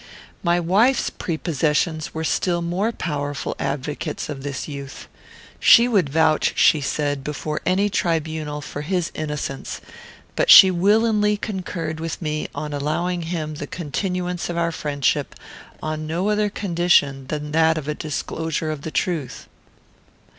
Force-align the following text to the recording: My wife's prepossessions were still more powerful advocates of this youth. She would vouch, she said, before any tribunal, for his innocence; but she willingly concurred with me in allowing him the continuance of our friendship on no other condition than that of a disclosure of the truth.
My 0.41 0.59
wife's 0.59 1.11
prepossessions 1.11 2.11
were 2.11 2.23
still 2.23 2.63
more 2.63 2.91
powerful 2.91 3.55
advocates 3.59 4.29
of 4.29 4.41
this 4.41 4.67
youth. 4.67 5.07
She 5.59 5.87
would 5.87 6.09
vouch, 6.09 6.53
she 6.57 6.81
said, 6.81 7.23
before 7.23 7.61
any 7.67 7.87
tribunal, 7.87 8.61
for 8.61 8.81
his 8.81 9.11
innocence; 9.13 9.79
but 10.35 10.49
she 10.49 10.71
willingly 10.71 11.37
concurred 11.37 11.99
with 11.99 12.19
me 12.19 12.45
in 12.57 12.73
allowing 12.73 13.21
him 13.21 13.53
the 13.53 13.67
continuance 13.67 14.49
of 14.49 14.57
our 14.57 14.71
friendship 14.71 15.35
on 15.83 16.07
no 16.07 16.29
other 16.29 16.49
condition 16.49 17.27
than 17.27 17.51
that 17.51 17.77
of 17.77 17.87
a 17.87 17.93
disclosure 17.93 18.71
of 18.71 18.81
the 18.81 18.89
truth. 18.89 19.47